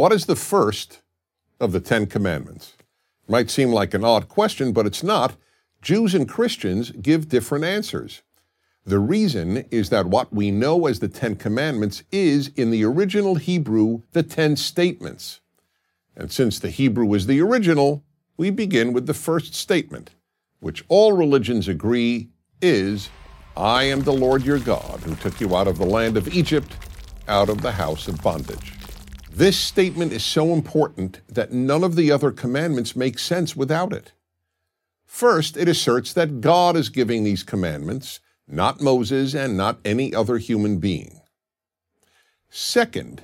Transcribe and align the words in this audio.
What 0.00 0.12
is 0.12 0.24
the 0.24 0.34
first 0.34 1.02
of 1.60 1.72
the 1.72 1.78
Ten 1.78 2.06
Commandments? 2.06 2.72
Might 3.28 3.50
seem 3.50 3.70
like 3.70 3.92
an 3.92 4.02
odd 4.02 4.28
question, 4.28 4.72
but 4.72 4.86
it's 4.86 5.02
not. 5.02 5.36
Jews 5.82 6.14
and 6.14 6.26
Christians 6.26 6.90
give 6.92 7.28
different 7.28 7.66
answers. 7.66 8.22
The 8.86 8.98
reason 8.98 9.66
is 9.70 9.90
that 9.90 10.06
what 10.06 10.32
we 10.32 10.50
know 10.52 10.86
as 10.86 11.00
the 11.00 11.08
Ten 11.08 11.36
Commandments 11.36 12.02
is, 12.10 12.48
in 12.56 12.70
the 12.70 12.82
original 12.82 13.34
Hebrew, 13.34 14.00
the 14.12 14.22
Ten 14.22 14.56
Statements. 14.56 15.40
And 16.16 16.32
since 16.32 16.58
the 16.58 16.70
Hebrew 16.70 17.12
is 17.12 17.26
the 17.26 17.42
original, 17.42 18.02
we 18.38 18.48
begin 18.48 18.94
with 18.94 19.06
the 19.06 19.12
first 19.12 19.54
statement, 19.54 20.12
which 20.60 20.82
all 20.88 21.12
religions 21.12 21.68
agree 21.68 22.30
is, 22.62 23.10
I 23.54 23.82
am 23.82 24.00
the 24.00 24.14
Lord 24.14 24.46
your 24.46 24.60
God 24.60 25.00
who 25.00 25.14
took 25.16 25.42
you 25.42 25.54
out 25.54 25.68
of 25.68 25.76
the 25.76 25.84
land 25.84 26.16
of 26.16 26.34
Egypt, 26.34 26.74
out 27.28 27.50
of 27.50 27.60
the 27.60 27.72
house 27.72 28.08
of 28.08 28.22
bondage. 28.22 28.79
This 29.30 29.56
statement 29.56 30.12
is 30.12 30.24
so 30.24 30.52
important 30.52 31.20
that 31.28 31.52
none 31.52 31.84
of 31.84 31.96
the 31.96 32.10
other 32.10 32.30
commandments 32.30 32.96
make 32.96 33.18
sense 33.18 33.56
without 33.56 33.92
it. 33.92 34.12
First, 35.06 35.56
it 35.56 35.68
asserts 35.68 36.12
that 36.12 36.40
God 36.40 36.76
is 36.76 36.88
giving 36.88 37.24
these 37.24 37.42
commandments 37.42 38.20
not 38.50 38.80
Moses 38.80 39.34
and 39.34 39.56
not 39.56 39.78
any 39.84 40.14
other 40.14 40.38
human 40.38 40.78
being. 40.78 41.20
Second, 42.48 43.22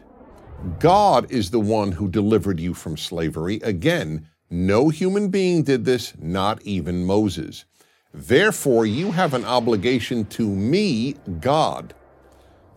God 0.79 1.31
is 1.31 1.51
the 1.51 1.61
one 1.61 1.93
who 1.93 2.09
delivered 2.09 2.61
you 2.61 2.75
from 2.75 2.97
slavery. 2.97 3.57
Again, 3.63 4.29
no 4.49 4.89
human 4.89 5.29
being 5.29 5.65
did 5.65 5.85
this, 5.85 6.15
not 6.19 6.63
even 6.63 7.05
Moses. 7.05 7.65
Therefore, 8.15 8.87
you 8.87 9.11
have 9.11 9.35
an 9.35 9.45
obligation 9.45 10.25
to 10.27 10.49
me, 10.49 11.17
God. 11.41 11.93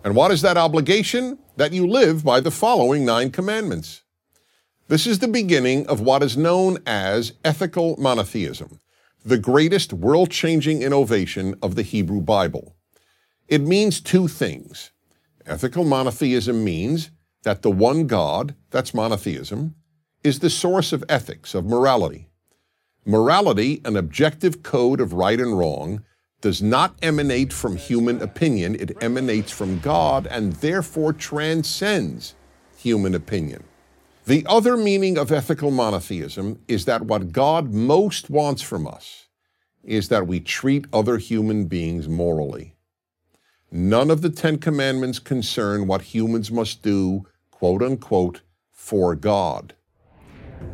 And 0.03 0.15
what 0.15 0.31
is 0.31 0.41
that 0.41 0.57
obligation? 0.57 1.39
That 1.57 1.73
you 1.73 1.85
live 1.87 2.23
by 2.23 2.39
the 2.39 2.51
following 2.51 3.05
nine 3.05 3.31
commandments. 3.31 4.03
This 4.87 5.05
is 5.05 5.19
the 5.19 5.27
beginning 5.27 5.85
of 5.87 6.01
what 6.01 6.23
is 6.23 6.37
known 6.37 6.79
as 6.85 7.33
ethical 7.43 7.95
monotheism 7.97 8.79
the 9.25 9.37
greatest 9.37 9.91
world 9.91 10.31
changing 10.31 10.81
innovation 10.81 11.53
of 11.61 11.75
the 11.75 11.83
Hebrew 11.83 12.21
Bible. 12.21 12.75
It 13.47 13.61
means 13.61 13.99
two 13.99 14.27
things. 14.27 14.91
Ethical 15.45 15.83
monotheism 15.83 16.63
means 16.63 17.11
that 17.43 17.61
the 17.61 17.71
one 17.71 18.07
God, 18.07 18.55
that's 18.69 18.93
monotheism, 18.93 19.75
is 20.23 20.39
the 20.39 20.49
source 20.49 20.93
of 20.93 21.03
ethics, 21.09 21.53
of 21.53 21.65
morality. 21.65 22.29
Morality, 23.05 23.81
an 23.83 23.97
objective 23.97 24.63
code 24.63 25.01
of 25.01 25.13
right 25.13 25.39
and 25.39 25.57
wrong, 25.57 26.03
does 26.41 26.61
not 26.61 26.95
emanate 27.01 27.51
from 27.51 27.75
human 27.75 28.21
opinion, 28.21 28.75
it 28.75 29.01
emanates 29.01 29.51
from 29.51 29.79
God 29.79 30.27
and 30.27 30.53
therefore 30.53 31.13
transcends 31.13 32.35
human 32.77 33.13
opinion. 33.13 33.63
The 34.25 34.45
other 34.47 34.77
meaning 34.77 35.17
of 35.17 35.31
ethical 35.31 35.71
monotheism 35.71 36.59
is 36.67 36.85
that 36.85 37.01
what 37.01 37.31
God 37.31 37.73
most 37.73 38.29
wants 38.29 38.61
from 38.61 38.87
us 38.87 39.27
is 39.83 40.09
that 40.09 40.27
we 40.27 40.39
treat 40.39 40.85
other 40.93 41.17
human 41.17 41.65
beings 41.65 42.07
morally. 42.07 42.75
None 43.71 44.09
of 44.11 44.21
the 44.21 44.29
Ten 44.29 44.57
Commandments 44.57 45.19
concern 45.19 45.87
what 45.87 46.01
humans 46.01 46.51
must 46.51 46.81
do, 46.81 47.27
quote 47.51 47.81
unquote, 47.81 48.41
for 48.71 49.15
God. 49.15 49.73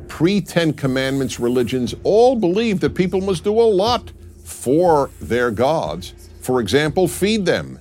Pre 0.07 0.41
Ten 0.41 0.73
Commandments 0.73 1.39
religions 1.39 1.95
all 2.03 2.35
believe 2.35 2.79
that 2.79 2.95
people 2.95 3.21
must 3.21 3.43
do 3.43 3.59
a 3.59 3.63
lot 3.63 4.11
for 4.45 5.09
their 5.19 5.51
gods. 5.51 6.13
For 6.39 6.61
example, 6.61 7.09
feed 7.09 7.45
them 7.45 7.79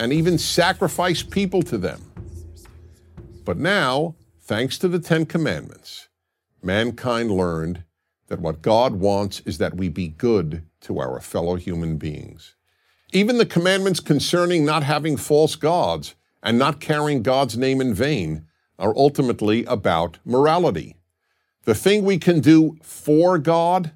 and 0.00 0.12
even 0.12 0.38
sacrifice 0.38 1.22
people 1.22 1.62
to 1.62 1.78
them. 1.78 2.02
But 3.44 3.58
now, 3.58 4.16
Thanks 4.46 4.78
to 4.78 4.86
the 4.86 5.00
Ten 5.00 5.26
Commandments, 5.26 6.06
mankind 6.62 7.32
learned 7.32 7.82
that 8.28 8.38
what 8.38 8.62
God 8.62 8.94
wants 8.94 9.40
is 9.40 9.58
that 9.58 9.74
we 9.74 9.88
be 9.88 10.06
good 10.06 10.62
to 10.82 11.00
our 11.00 11.20
fellow 11.20 11.56
human 11.56 11.96
beings. 11.96 12.54
Even 13.12 13.38
the 13.38 13.44
commandments 13.44 13.98
concerning 13.98 14.64
not 14.64 14.84
having 14.84 15.16
false 15.16 15.56
gods 15.56 16.14
and 16.44 16.60
not 16.60 16.78
carrying 16.78 17.24
God's 17.24 17.58
name 17.58 17.80
in 17.80 17.92
vain 17.92 18.46
are 18.78 18.96
ultimately 18.96 19.64
about 19.64 20.18
morality. 20.24 20.94
The 21.64 21.74
thing 21.74 22.04
we 22.04 22.16
can 22.16 22.38
do 22.38 22.78
for 22.84 23.38
God 23.38 23.90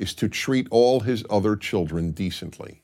is 0.00 0.14
to 0.14 0.28
treat 0.28 0.66
all 0.70 1.00
his 1.00 1.24
other 1.28 1.54
children 1.54 2.12
decently. 2.12 2.82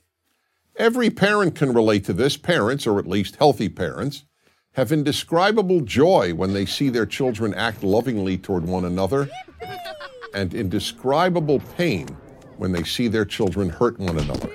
Every 0.76 1.08
parent 1.08 1.54
can 1.54 1.72
relate 1.72 2.04
to 2.04 2.12
this, 2.12 2.36
parents, 2.36 2.86
or 2.86 2.98
at 2.98 3.06
least 3.06 3.36
healthy 3.36 3.68
parents 3.68 4.24
have 4.72 4.92
indescribable 4.92 5.80
joy 5.80 6.34
when 6.34 6.52
they 6.52 6.66
see 6.66 6.90
their 6.90 7.06
children 7.06 7.54
act 7.54 7.82
lovingly 7.82 8.36
toward 8.36 8.64
one 8.64 8.84
another, 8.84 9.30
and 10.34 10.52
indescribable 10.52 11.60
pain 11.78 12.06
when 12.58 12.72
they 12.72 12.84
see 12.84 13.08
their 13.08 13.24
children 13.24 13.70
hurt 13.70 13.98
one 13.98 14.18
another. 14.18 14.50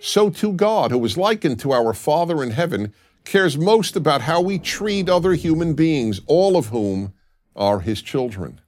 So 0.00 0.30
too 0.30 0.52
God, 0.52 0.92
who 0.92 1.04
is 1.04 1.16
likened 1.16 1.58
to 1.60 1.72
our 1.72 1.92
Father 1.92 2.44
in 2.44 2.52
heaven, 2.52 2.94
cares 3.24 3.58
most 3.58 3.96
about 3.96 4.20
how 4.20 4.40
we 4.40 4.60
treat 4.60 5.08
other 5.08 5.32
human 5.32 5.74
beings, 5.74 6.20
all 6.26 6.56
of 6.56 6.68
whom 6.68 7.12
are 7.56 7.80
his 7.80 8.00
children. 8.00 8.60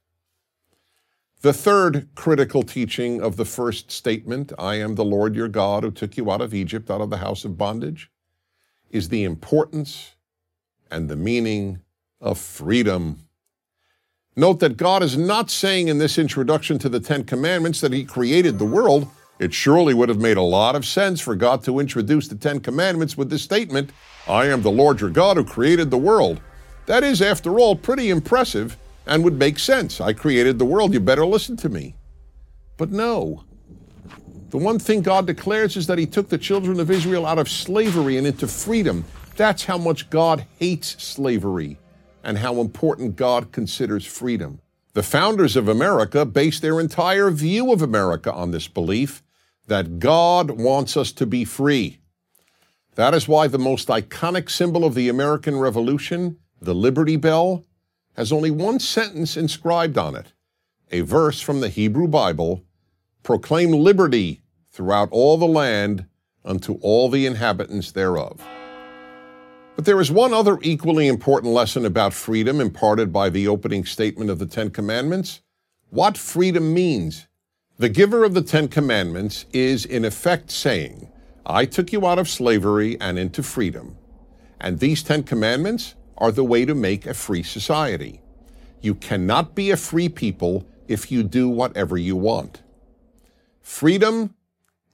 The 1.43 1.53
third 1.55 2.09
critical 2.15 2.63
teaching 2.63 3.23
of 3.23 3.37
the 3.37 3.47
first 3.47 3.91
statement, 3.91 4.53
I 4.59 4.75
am 4.75 4.95
the 4.95 5.07
Lord 5.07 5.35
your 5.35 5.49
God 5.49 5.85
who 5.85 5.91
took 5.91 6.19
you 6.19 6.31
out 6.31 6.43
of 6.43 6.53
Egypt, 6.53 6.91
out 6.91 7.01
of 7.01 7.09
the 7.09 7.17
house 7.17 7.47
of 7.47 7.57
bondage, 7.57 8.11
is 8.91 9.09
the 9.09 9.25
importance 9.25 10.17
and 10.91 11.09
the 11.09 11.17
meaning 11.17 11.81
of 12.21 12.39
freedom. 12.39 13.21
Note 14.37 14.61
that 14.61 14.77
God 14.77 15.03
is 15.03 15.17
not 15.17 15.51
saying 15.51 15.89
in 15.89 15.97
this 15.97 16.19
introduction 16.19 16.79
to 16.79 16.91
the 16.91 17.01
Ten 17.01 17.25
Commandments 17.25 17.81
that 17.81 17.95
He 17.95 18.05
created 18.05 18.59
the 18.59 18.67
world. 18.67 19.09
It 19.39 19.55
surely 19.55 19.95
would 19.95 20.11
have 20.11 20.21
made 20.21 20.37
a 20.37 20.43
lot 20.43 20.77
of 20.77 20.85
sense 20.85 21.23
for 21.23 21.35
God 21.35 21.65
to 21.65 21.79
introduce 21.79 22.29
the 22.29 22.35
Ten 22.35 22.61
Commandments 22.61 23.17
with 23.17 23.31
this 23.31 23.43
statement 23.43 23.93
I 24.29 24.45
am 24.49 24.61
the 24.61 24.71
Lord 24.71 25.01
your 25.01 25.09
God 25.09 25.39
who 25.39 25.45
created 25.45 25.91
the 25.91 25.97
world. 25.97 26.39
That 26.85 27.03
is, 27.03 27.23
after 27.23 27.59
all, 27.59 27.75
pretty 27.75 28.11
impressive 28.11 28.77
and 29.07 29.25
would 29.25 29.39
make 29.39 29.59
sense. 29.59 30.01
I 30.01 30.13
created 30.13 30.59
the 30.59 30.65
world, 30.65 30.93
you 30.93 31.01
better 31.01 31.27
listen 31.27 31.57
to 31.59 31.69
me. 31.69 31.95
But 32.77 32.91
no. 32.91 33.45
The 34.51 34.59
one 34.59 34.79
thing 34.79 35.03
God 35.03 35.27
declares 35.27 35.77
is 35.77 35.87
that 35.87 35.99
He 35.99 36.07
took 36.07 36.29
the 36.29 36.39
children 36.39 36.81
of 36.81 36.91
Israel 36.91 37.27
out 37.27 37.39
of 37.39 37.49
slavery 37.49 38.17
and 38.17 38.27
into 38.27 38.49
freedom. 38.49 39.05
That's 39.37 39.65
how 39.65 39.79
much 39.79 40.11
God 40.11 40.45
hates 40.59 41.03
slavery 41.03 41.79
and 42.25 42.39
how 42.39 42.61
important 42.61 43.17
God 43.17 43.53
considers 43.53 44.05
freedom. 44.05 44.61
The 44.93 45.03
founders 45.03 45.57
of 45.57 45.69
America 45.69 46.27
based 46.27 46.63
their 46.63 46.81
entire 46.81 47.31
view 47.31 47.73
of 47.73 47.81
America 47.81 48.33
on 48.33 48.51
this 48.51 48.67
belief 48.67 49.23
that 49.69 50.01
God 50.01 50.51
wants 50.51 50.97
us 50.97 51.13
to 51.13 51.27
be 51.27 51.45
free. 51.45 52.01
That 52.97 53.15
is 53.15 53.29
why 53.29 53.47
the 53.47 53.59
most 53.59 53.89
iconic 53.89 54.51
symbol 54.51 54.85
of 54.85 54.95
the 54.95 55.09
American 55.09 55.59
Revolution, 55.59 56.39
the 56.61 56.75
Liberty 56.75 57.17
Bell, 57.17 57.65
has 58.15 58.33
only 58.33 58.51
one 58.51 58.81
sentence 58.81 59.37
inscribed 59.37 59.97
on 59.97 60.15
it 60.15 60.33
a 60.93 61.01
verse 61.03 61.41
from 61.41 61.61
the 61.61 61.69
Hebrew 61.69 62.09
Bible 62.09 62.65
proclaim 63.23 63.71
liberty 63.71 64.43
throughout 64.73 65.09
all 65.13 65.37
the 65.37 65.47
land 65.47 66.07
unto 66.45 66.75
all 66.81 67.09
the 67.09 67.27
inhabitants 67.27 67.93
thereof. 67.93 68.45
But 69.77 69.85
there 69.85 70.01
is 70.01 70.11
one 70.11 70.35
other 70.35 70.59
equally 70.63 71.07
important 71.07 71.53
lesson 71.53 71.87
about 71.87 72.13
freedom 72.13 72.61
imparted 72.61 73.13
by 73.13 73.31
the 73.31 73.47
opening 73.47 73.85
statement 73.85 74.31
of 74.31 74.39
the 74.39 74.47
Ten 74.47 74.71
Commandments 74.71 75.41
what 75.91 76.17
freedom 76.17 76.73
means. 76.73 77.27
The 77.79 77.89
giver 77.89 78.25
of 78.25 78.35
the 78.35 78.43
Ten 78.43 78.69
Commandments 78.69 79.47
is, 79.53 79.85
in 79.85 80.05
effect, 80.05 80.51
saying, 80.51 81.11
I 81.45 81.65
took 81.65 81.93
you 81.93 82.07
out 82.07 82.19
of 82.19 82.29
slavery 82.29 83.01
and 83.01 83.19
into 83.19 83.43
freedom. 83.43 83.97
And 84.61 84.79
these 84.79 85.03
Ten 85.03 85.23
Commandments 85.23 85.95
are 86.21 86.31
the 86.31 86.45
way 86.45 86.65
to 86.65 86.75
make 86.75 87.07
a 87.07 87.15
free 87.15 87.43
society. 87.43 88.21
You 88.81 88.95
cannot 88.95 89.55
be 89.55 89.71
a 89.71 89.77
free 89.77 90.09
people 90.09 90.67
if 90.87 91.11
you 91.11 91.23
do 91.23 91.49
whatever 91.49 91.97
you 91.97 92.17
want. 92.17 92.63
Freedom 93.61 94.35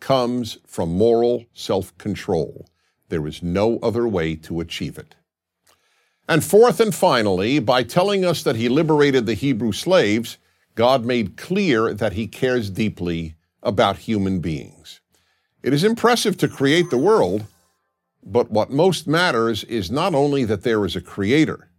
comes 0.00 0.58
from 0.67 0.96
moral 0.96 1.46
self 1.52 1.96
control. 1.99 2.69
There 3.08 3.26
is 3.26 3.43
no 3.43 3.78
other 3.82 4.06
way 4.06 4.37
to 4.37 4.61
achieve 4.61 4.99
it. 4.99 5.14
And 6.28 6.44
fourth 6.44 6.81
and 6.81 6.94
finally, 6.94 7.61
by 7.61 7.84
telling 7.84 8.25
us 8.25 8.43
that 8.43 8.56
he 8.56 8.69
liberated 8.69 9.26
the 9.26 9.34
Hebrew 9.34 9.72
slaves, 9.72 10.38
God 10.75 11.05
made 11.05 11.37
clear 11.37 11.94
that 11.94 12.14
he 12.14 12.26
cares 12.26 12.69
deeply 12.69 13.37
about 13.62 13.99
human 13.99 14.40
beings. 14.40 15.00
It 15.62 15.72
is 15.72 15.84
impressive 15.84 16.37
to 16.38 16.49
create 16.49 16.90
the 16.90 16.99
world, 16.99 17.46
but 18.26 18.50
what 18.50 18.70
most 18.70 19.06
matters 19.06 19.62
is 19.64 19.88
not 19.88 20.12
only 20.12 20.44
that 20.44 20.64
there 20.64 20.84
is 20.84 20.96
a 20.96 21.00
creator, 21.00 21.70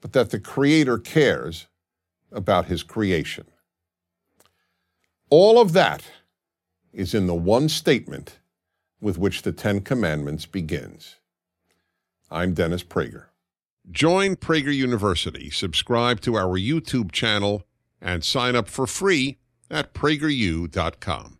but 0.00 0.12
that 0.12 0.30
the 0.30 0.38
creator 0.38 0.98
cares 0.98 1.66
about 2.30 2.66
his 2.66 2.84
creation. 2.84 3.44
All 5.30 5.60
of 5.60 5.72
that 5.72 6.04
is 6.92 7.12
in 7.12 7.26
the 7.26 7.34
one 7.34 7.68
statement 7.68 8.38
with 9.00 9.18
which 9.18 9.42
the 9.42 9.52
Ten 9.52 9.80
Commandments 9.80 10.46
begins. 10.46 11.16
I'm 12.30 12.54
Dennis 12.54 12.84
Prager. 12.84 13.26
Join 13.90 14.36
Prager 14.36 14.74
University, 14.74 15.50
subscribe 15.50 16.20
to 16.20 16.36
our 16.36 16.58
YouTube 16.58 17.10
channel, 17.10 17.64
and 18.00 18.22
sign 18.22 18.54
up 18.54 18.68
for 18.68 18.86
free 18.86 19.38
at 19.70 19.92
prageru.com. 19.92 21.37